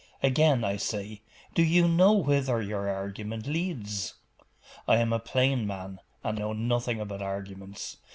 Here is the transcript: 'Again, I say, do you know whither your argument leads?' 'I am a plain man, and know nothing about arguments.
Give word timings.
'Again, 0.23 0.63
I 0.63 0.77
say, 0.77 1.21
do 1.53 1.61
you 1.61 1.87
know 1.87 2.13
whither 2.13 2.59
your 2.59 2.89
argument 2.89 3.45
leads?' 3.45 4.15
'I 4.87 4.97
am 4.97 5.13
a 5.13 5.19
plain 5.19 5.67
man, 5.67 5.99
and 6.23 6.39
know 6.39 6.53
nothing 6.53 6.99
about 6.99 7.21
arguments. 7.21 7.97